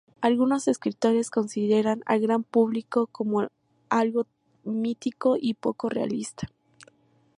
Algunos 0.19 0.67
escritores 0.67 1.29
consideran 1.29 2.01
al 2.07 2.21
gran 2.21 2.41
público 2.41 3.05
como 3.05 3.47
algo 3.91 4.25
mítico 4.63 5.35
y 5.39 5.53
poco 5.53 5.89
realista. 5.89 6.47